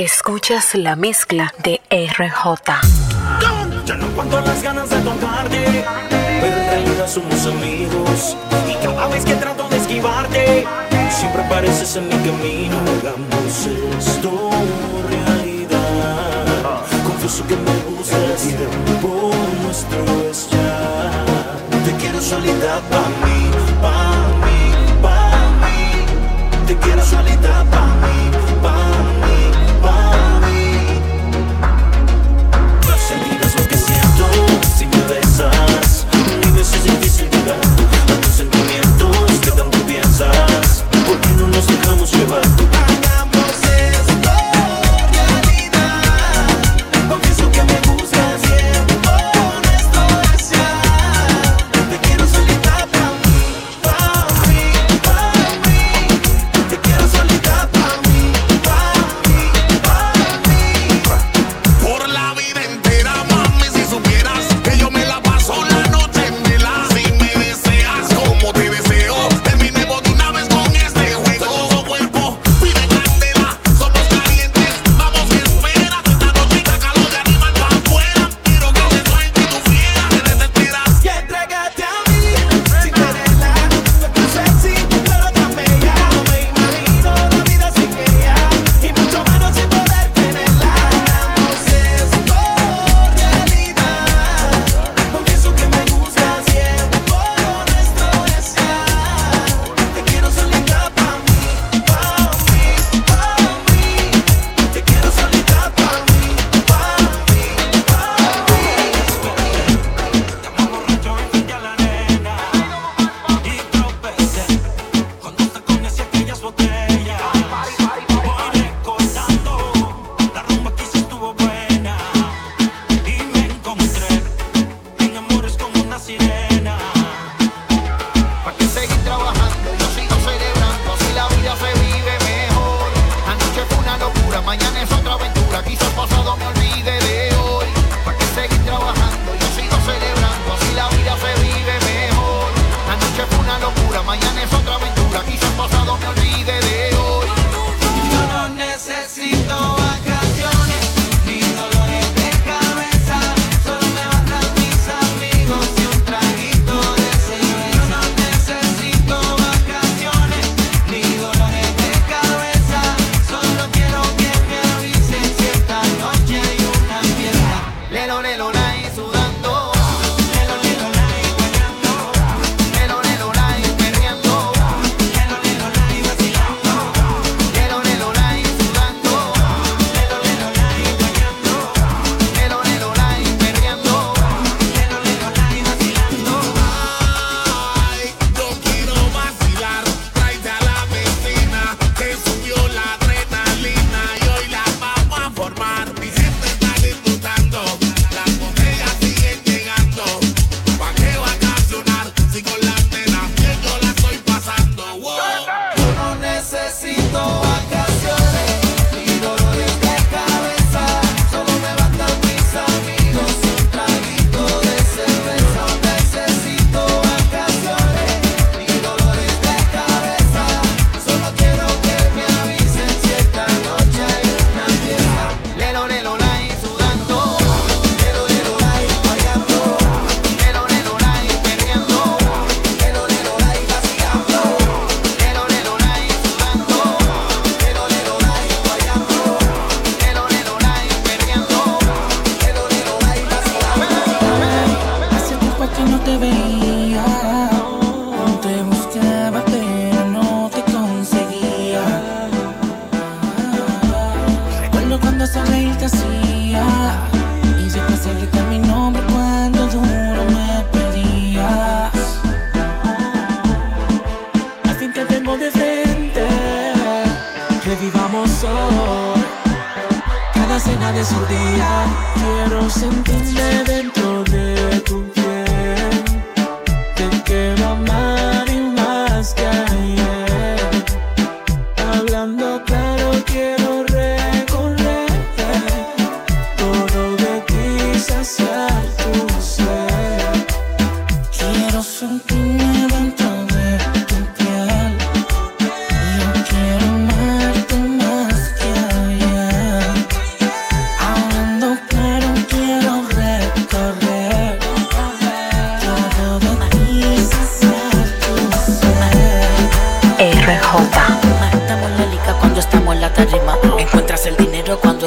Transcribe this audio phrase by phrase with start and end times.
[0.00, 2.80] Escuchas la mezcla de RJ.
[3.84, 5.84] Ya no cuento las ganas de tocarte,
[6.40, 8.34] pero en realidad somos amigos.
[8.66, 10.66] Y cada vez que trato de esquivarte,
[11.10, 12.76] siempre apareces en mi camino.
[12.98, 13.66] Hagamos
[13.98, 14.50] esto
[15.10, 16.46] realidad.
[17.06, 19.32] Confieso que me gustas, tiempo
[19.64, 21.10] nuestro es ya.
[21.84, 23.50] Te quiero soledad para mí,
[23.82, 24.72] para mí,
[25.02, 26.66] para mí.
[26.66, 27.89] Te quiero soledad para mí.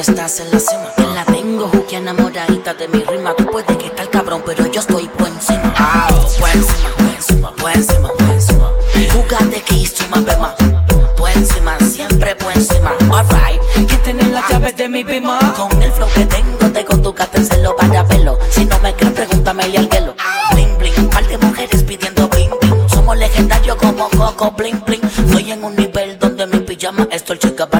[0.08, 0.92] Estás en la cima.
[1.14, 3.34] La tengo juque enamoradita de mi rima.
[3.34, 5.72] Tú puedes que estar cabrón, pero yo estoy por encima.
[5.76, 6.08] Ah,
[6.54, 8.70] encima, por encima.
[9.12, 10.54] Jugate que hizo más bema.
[11.16, 12.92] Por encima, siempre por encima.
[13.10, 15.38] Alright, que tener las llaves de mi bima.
[15.56, 18.38] Con el flow que tengo, tengo tu celo para verlo.
[18.50, 20.14] Si no me crees, pregúntame al hielo.
[20.52, 22.88] Bling bling, par de mujeres pidiendo bling bling.
[22.88, 25.04] Somos legendarios como Coco bling bling.
[25.04, 27.73] Estoy en un nivel donde mi pijama es Dolce Gabbana.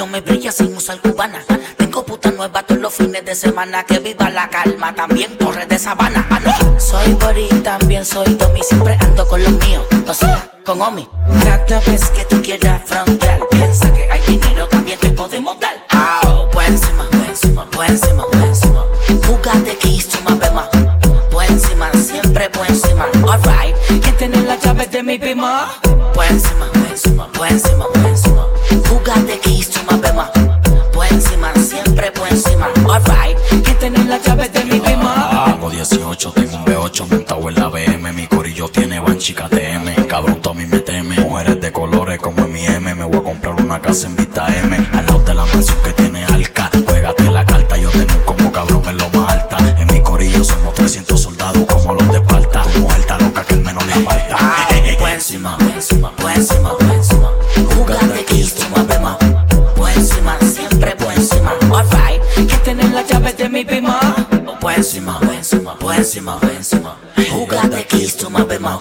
[0.00, 1.44] Cuello me brilla sin usar cubana.
[1.76, 3.84] Tengo puta nueva todos los fines de semana.
[3.84, 6.26] Que viva la calma, también torre de sabana.
[6.30, 6.40] Ah.
[6.78, 8.62] Soy Bori, también soy Tommy.
[8.62, 11.06] Siempre ando con los míos, o sea, con Omi.
[11.44, 15.84] Cada vez que tú quieras frontear, piensa que hay dinero, también te podemos dar.
[15.90, 18.84] Ah, por encima, por encima, por encima, por encima.
[19.12, 20.70] Que más bema.
[21.30, 23.06] Por encima, siempre por encima.
[23.28, 25.78] Alright, ¿quién tiene las llaves de mi bima?
[26.14, 28.46] Por encima, por encima, por encima, por encima.
[32.90, 35.44] Alright, ¿quién tiene las llaves de mi bima?
[35.46, 38.12] Tengo 18, tengo un B8 montado en la BM.
[38.12, 40.06] Mi corillo tiene banchica TM.
[40.08, 41.14] Cabrón, mí me teme.
[41.20, 42.92] Mujeres de colores como en mi M.
[42.96, 44.76] Me voy a comprar una casa en Vista M.
[66.10, 66.96] encima, por encima.
[67.30, 68.80] Jugate que hizo más bema.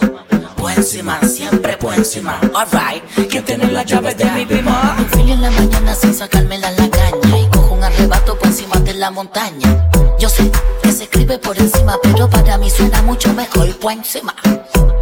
[0.58, 2.40] Por encima, siempre por encima.
[2.56, 4.96] Alright, que tener las llaves de mi bima.
[4.98, 7.38] Un filo en la mañana sin sacármela la caña.
[7.38, 9.92] Y cojo un arrebato por encima de la montaña.
[10.18, 10.50] Yo sé
[10.82, 14.36] que se escribe por encima, pero para mí suena mucho mejor por encima.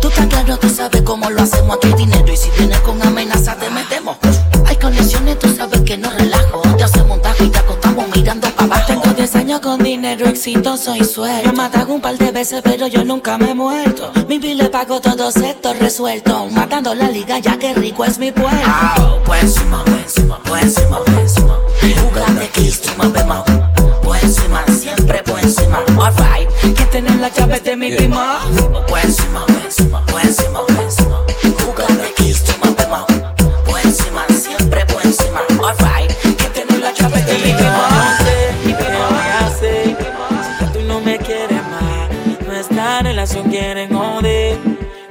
[0.01, 3.01] Tú estás claro, tú sabes cómo lo hacemos aquí dinero y si vienes con
[10.47, 11.49] dinero exitoso y suelto.
[11.49, 14.11] Me matan un par de veces, pero yo nunca me he muerto.
[14.27, 16.51] Mi bill le pago todos estos resueltos.
[16.51, 19.21] Matando la liga, ya que rico es mi pueblo.
[23.13, 23.43] Bema.
[24.67, 25.79] Siempre por encima.
[25.99, 28.39] Alright, que tener las llaves de mi bima.
[28.87, 29.45] Por encima,
[42.69, 44.57] nuestra relación quieren joder.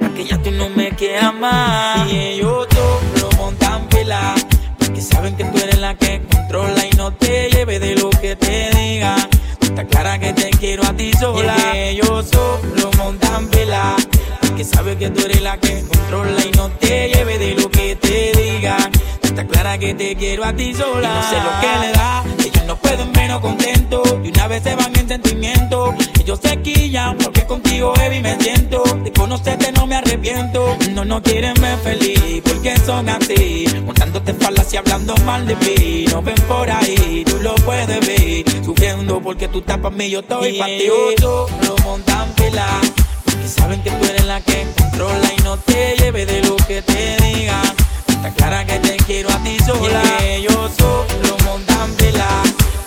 [0.01, 2.11] A ya tú no me quieras más.
[2.11, 4.35] Y ellos todos lo montan pila.
[4.77, 8.35] Porque saben que tú eres la que controla y no te lleve de lo que
[8.35, 9.27] te digan.
[9.61, 11.55] Está clara que te quiero a ti sola.
[11.73, 13.95] Y ellos solo montan pila.
[14.41, 17.95] Porque saben que tú eres la que controla y no te lleve de lo que
[17.95, 18.91] te digan.
[19.37, 21.07] Está clara que te quiero a ti sola.
[21.07, 22.23] Y no sé lo que le da.
[22.39, 24.01] Ellos no pueden menos contento.
[24.23, 25.93] Y una vez se van en sentimiento.
[26.19, 28.81] Ellos se quillan porque contigo, baby, me siento.
[29.03, 30.75] De conocerte no me arrepiento.
[30.89, 33.67] No, no quieren ver feliz porque son así.
[33.85, 36.05] Montándote falas y hablando mal de mí.
[36.11, 38.65] No ven por ahí, tú lo puedes ver.
[38.65, 40.87] Sufriendo porque tú estás para mí, yo estoy para ti.
[41.19, 42.81] Lo montan pila.
[43.23, 46.81] Porque saben que tú eres la que controla y no te lleve de lo que
[46.81, 47.86] te digan.
[48.17, 50.01] Está clara que te quiero a ti sola.
[50.21, 52.27] Y ellos solo montan vela.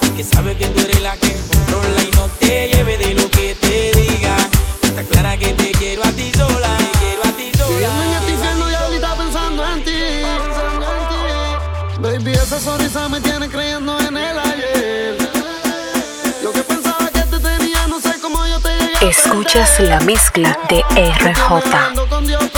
[0.00, 3.54] Porque sabe que tú eres la que controla y no te lleve de lo que
[3.54, 4.38] te digan.
[4.82, 6.76] Está clara que te quiero a ti sola.
[6.78, 8.32] Te quiero a ti Viviendo en este sola.
[8.34, 9.92] infierno y ahorita pensando en ti.
[12.00, 15.16] Baby, esa sonrisa me tiene creyendo en el ayer.
[16.42, 20.58] Yo que pensaba que te tenía, no sé cómo yo te llegué Escuchas la mezcla
[20.68, 22.49] de RJ.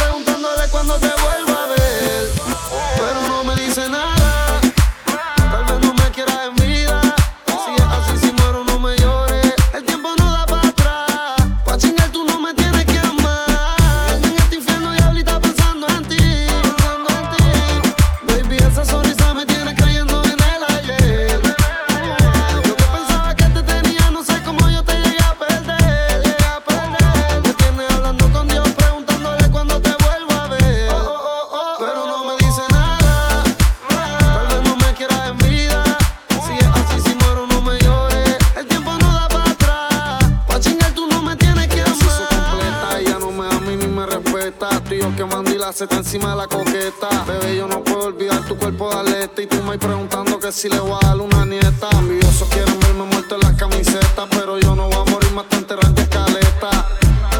[45.08, 47.08] Y que mandila se está encima de la coqueta.
[47.26, 49.42] Bebé, yo no puedo olvidar tu cuerpo de alerta.
[49.42, 51.88] Y tú me preguntando que si le voy a dar una nieta.
[51.98, 54.28] Envidiosos quieren verme muerto en las camisetas.
[54.30, 56.88] Pero yo no voy a morir más te enterrar de escaleta.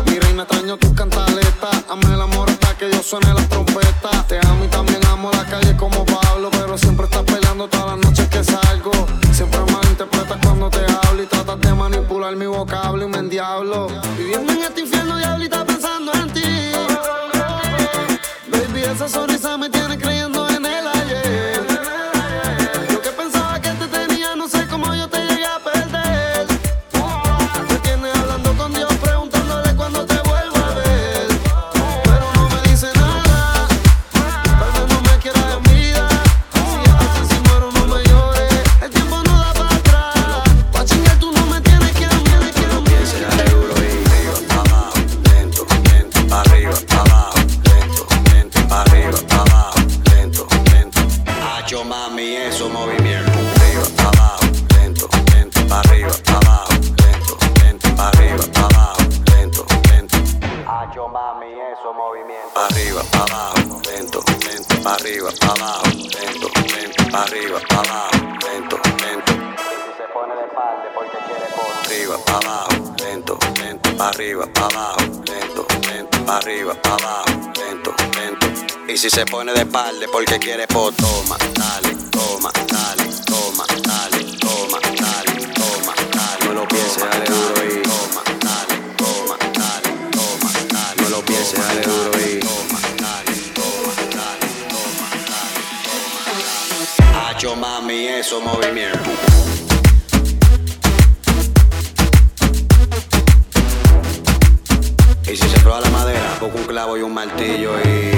[0.06, 1.84] Mi reina extraño tus cantaletas.
[1.88, 4.26] Ame el amor hasta que yo suene las trompetas.
[4.26, 6.50] Te amo y también amo la calle como Pablo.
[6.50, 8.92] Pero siempre estás peleando todas las noches que salgo.
[9.32, 9.82] Siempre mal
[12.22, 13.88] mejorar mi vocablo y me endiablo.
[14.16, 16.42] Viviendo en este infierno, diablita, pensando en ti.
[18.90, 20.41] Esa sonrisa me tiene creyendo
[60.92, 62.52] Hacho mami, eso movimiento.
[62.54, 69.32] Arriba, abajo, lento, lento, arriba, abajo, lento, lento, arriba, abajo, lento, lento.
[69.32, 75.66] Si se pone de parte porque quiere por arriba, abajo, lento, lento, arriba, abajo, lento,
[75.88, 78.46] lento, arriba, abajo, lento, lento.
[78.92, 84.36] Y si se pone de espalda porque quiere por toma, dale, toma, dale, toma, dale,
[84.36, 86.44] toma, dale, toma, dale.
[86.44, 87.31] No lo pienses, dale
[91.56, 93.32] dale, toma, dale.
[97.28, 99.10] Hacho mami, eso movimiento.
[105.24, 108.12] Y si se prueba la madera, poco un clavo y un martillo y.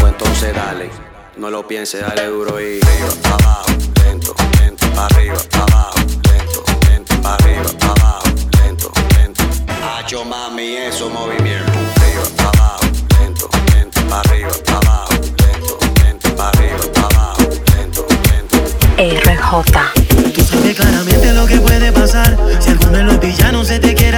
[0.00, 0.90] Pues entonces dale,
[1.36, 2.80] no lo pienses, dale duro y.
[3.24, 3.67] Abajo,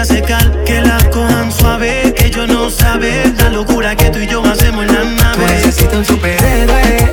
[0.00, 4.94] Que la cojan suave, yo no sabe La locura que tú y yo hacemos en
[4.94, 7.12] la nave Tú necesitas un superhéroe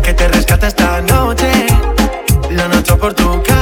[0.00, 1.50] que te rescate esta noche.
[2.50, 3.59] La noche por tu cara,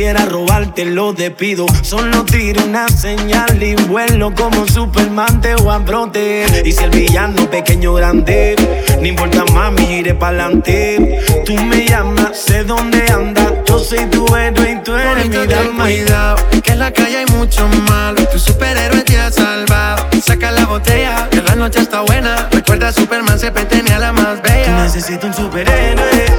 [0.00, 5.84] quiera robarte lo despido Solo tiro una señal y vuelo como Superman te voy a
[5.84, 8.56] proteger Y si el villano pequeño o grande
[8.98, 14.72] No importa mami iré pa'lante Tú me llamas, sé dónde andas Yo soy tu héroe
[14.72, 18.26] y tú eres mi Bonito, ten dama cuidado, que en la calle hay mucho malo.
[18.28, 20.06] Tu superhéroe te ha salvado.
[20.24, 22.48] Saca la botella, que la noche está buena.
[22.50, 24.82] Recuerda Superman siempre tenía la más Tú bella.
[24.82, 26.29] necesitas un superhéroe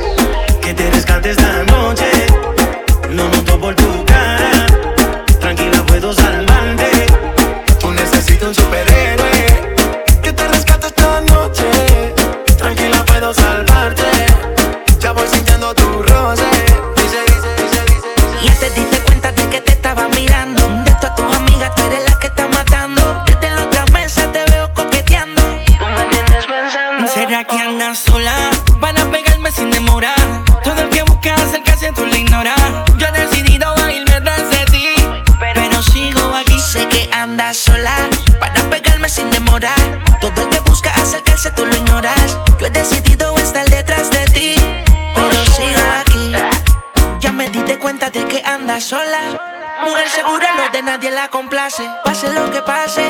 [52.03, 53.01] Pase lo que pase.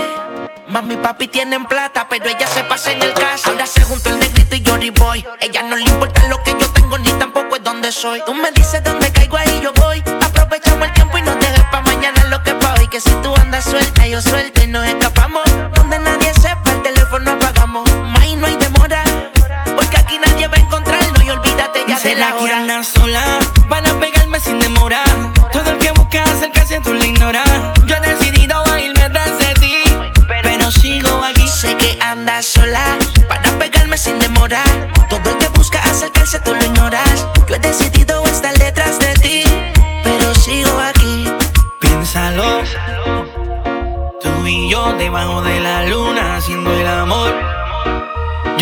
[0.68, 2.91] Mami y papi tienen plata, pero ella se pasa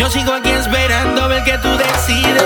[0.00, 2.42] Yo sigo aquí esperando ver que tú decides.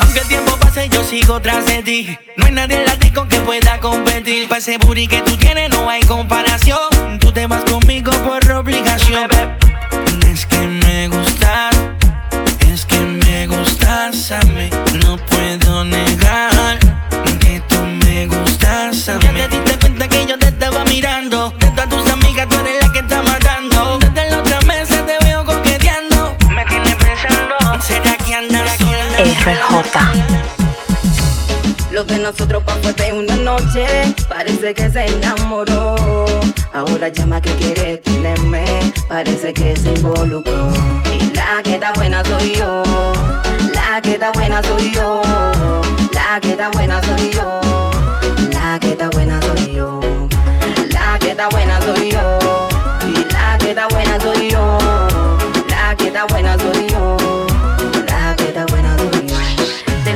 [0.00, 2.18] Aunque el tiempo pase, yo sigo tras de ti.
[2.38, 4.48] No hay nadie en la disco que pueda competir.
[4.48, 7.18] Para ese booty que tú tienes, no hay comparación.
[7.20, 9.28] Tú te vas conmigo por obligación.
[10.32, 11.76] Es que me gustas,
[12.72, 14.40] es que me gustas a.
[15.04, 16.78] No puedo negar
[28.30, 29.98] RJ.
[31.90, 33.86] Lo de nosotros pasó de una noche,
[34.28, 35.96] parece que se enamoró.
[36.74, 38.64] Ahora llama que quiere tenerme,
[39.08, 40.68] parece que se involucró.
[41.10, 42.82] Y la que está buena soy yo,
[43.72, 45.22] la que está buena soy yo,
[46.12, 47.60] la que está buena soy yo,
[48.52, 50.00] la que está buena soy yo,
[50.90, 52.38] la que está buena soy yo,
[53.06, 54.78] y la que está buena soy yo,
[55.70, 57.16] la que está buena soy yo,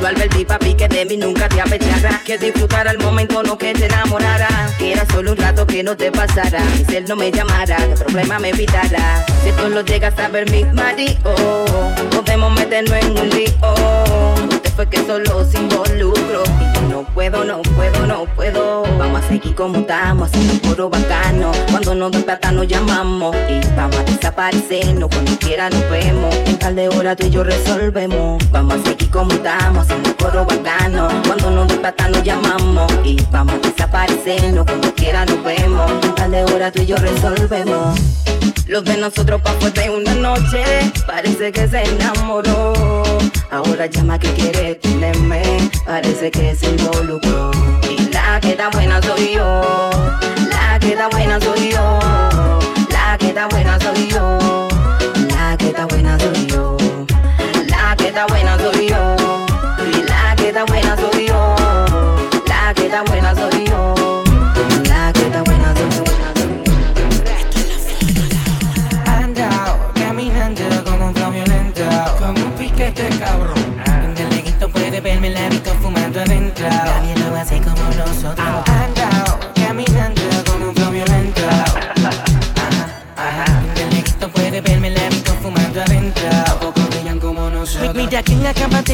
[0.03, 2.21] lo advertí, papi, que de mí nunca te apechara.
[2.25, 4.49] Que disfrutara el momento, no que te enamorara.
[4.79, 6.61] Que era solo un rato que no te pasara.
[6.89, 9.25] Si él no me llamara, que problema me evitara.
[9.45, 11.35] Si tú lo llegas a ver, mi marido,
[12.11, 13.53] podemos meternos en un lío.
[14.51, 15.47] Usted fue que solo.
[15.53, 15.85] Y yo
[17.03, 18.83] no puedo, no puedo, no puedo.
[18.99, 21.51] Vamos a seguir como estamos, haciendo puro bacano.
[21.71, 23.35] Cuando nos den plata nos llamamos.
[23.49, 25.09] Y vamos a desaparecernos.
[25.11, 26.35] Cuando quiera nos vemos.
[26.47, 28.43] En tal de hora tú y yo resolvemos.
[28.51, 31.09] Vamos a seguir como estamos, haciendo puro bacano.
[31.27, 32.93] Cuando nos den plata nos llamamos.
[33.05, 34.65] Y vamos a desaparecernos.
[34.65, 35.91] Cuando quiera nos vemos.
[36.05, 37.99] En tal de hora tú y yo resolvemos.
[38.69, 40.65] Los de nosotros pa' fue de una noche,
[41.07, 42.73] parece que se enamoró.
[43.51, 45.43] Ahora llama que quiere tenerme,
[45.85, 46.71] parece que se
[47.89, 49.91] Y la que está buena soy yo,
[50.51, 51.99] la que está buena soy yo,
[52.91, 54.39] la que está buena soy yo,
[55.29, 56.77] la que está buena soy yo,
[57.69, 59.17] la que está buena soy yo,
[60.09, 61.57] la que está buena soy yo,
[62.47, 63.42] la que está buena soy yo,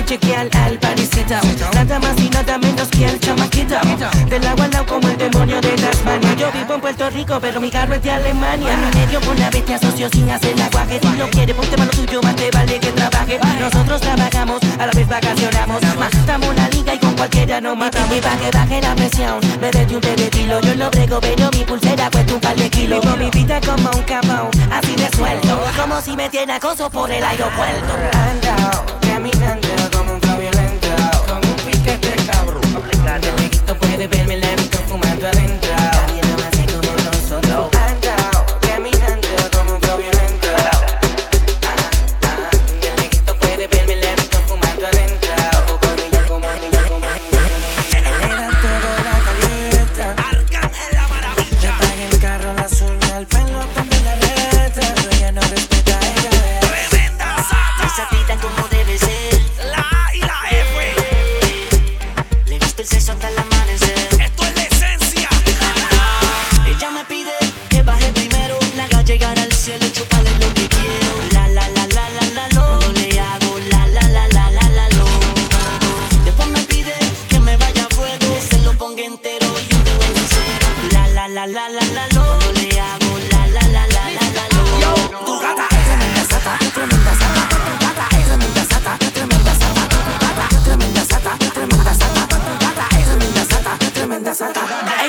[0.09, 1.35] te chequean al parecito
[1.75, 3.77] Nada más y nada menos que el chamaquito
[4.29, 7.71] Del agua al como el demonio de Tasmania Yo vivo en Puerto Rico pero mi
[7.71, 8.73] carro es de Alemania.
[8.73, 11.91] En mi medio con la bestia asocio sin hacer aguaje Si no quiere ponte malo
[11.91, 13.39] tuyo más te vale que trabaje.
[13.61, 15.83] Nosotros trabajamos, a la vez vacacionamos.
[15.99, 18.17] Matamos la liga y con cualquiera nos matamos.
[18.17, 22.11] Y que baje la presión, me desde un pedetilo Yo lo brego pero mi pulsera
[22.11, 23.03] cuesta un par de kilos.
[23.03, 25.61] Vivo mi vida como un capón, así de suelto.
[25.79, 27.95] Como si me tiene acoso por el aeropuerto.
[28.13, 29.78] Ando, caminando
[33.99, 34.48] baby, baby,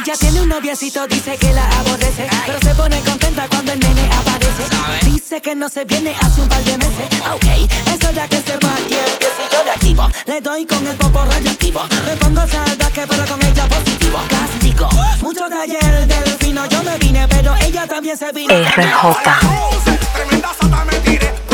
[0.10, 4.10] Ella tiene un noviecito, dice que la aborrece Pero se pone contenta cuando el nene
[4.12, 4.64] aparece.
[5.06, 7.06] Dice que no se viene hace un par de meses.
[7.32, 10.10] Ok, es hora que se va y el que si yo le activo.
[10.26, 14.20] Le doy con el popo radioactivo Me pongo salvaje pero con ella positivo.
[14.28, 14.90] Castigo,
[15.22, 18.52] mucho de ayer del fino Yo me vine pero ella también se vino.
[18.52, 19.22] RJ.
[19.42, 21.49] Cruce, tremenda sata me tiré.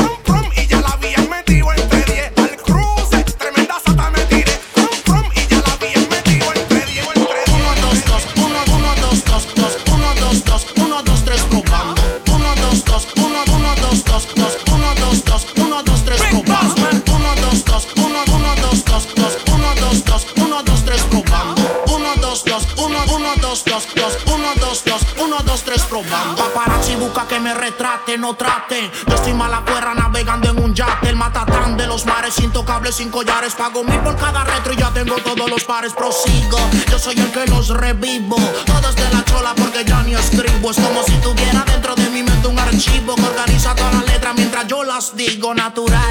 [27.46, 28.90] Me retrate, no trate.
[29.08, 31.10] Yo estoy mala cuerra navegando en un yate.
[31.10, 33.54] El matatán de los mares, intocables, sin collares.
[33.54, 35.94] Pago mil por cada retro y ya tengo todos los pares.
[35.94, 36.58] Prosigo,
[36.90, 38.38] yo soy el que los revivo.
[38.66, 40.72] Todos de la chola porque ya ni escribo.
[40.72, 44.34] Es como si tuviera dentro de mi mente un archivo que organiza todas las letras
[44.36, 46.02] mientras yo las digo natural.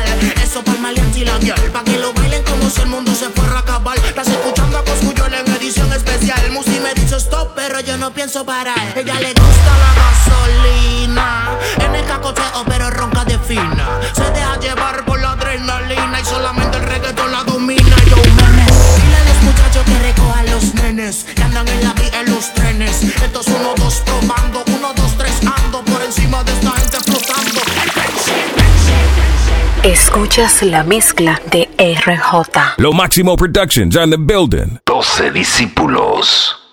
[0.40, 1.60] Eso para el y la guiar.
[1.72, 3.98] Pa' que lo bailen como si el mundo se fuera a acabar.
[3.98, 5.23] Estás escuchando a Coscuyo
[6.24, 6.50] especial.
[6.52, 8.96] Musi me dice stop, pero yo no pienso parar.
[8.96, 11.58] Ella le gusta la gasolina.
[11.78, 14.00] En el cacoteo, pero ronca de fina.
[14.14, 17.96] Se deja llevar por la adrenalina y solamente el reggaetón la domina.
[18.08, 18.96] Yo, menes.
[18.96, 21.24] Dile a los muchachos que recojan los nenes.
[21.34, 21.73] Que andan en
[30.14, 32.76] Escuchas la mezcla de RJ.
[32.78, 34.78] Lo Máximo Productions on the building.
[34.86, 36.63] 12 discípulos.